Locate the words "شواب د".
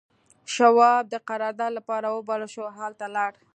0.55-1.15